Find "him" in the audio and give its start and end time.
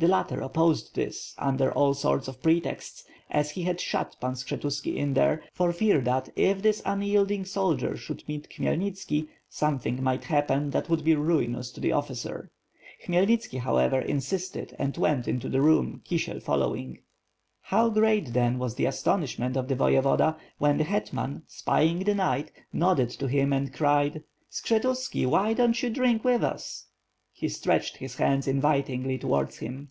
23.26-23.52, 29.58-29.90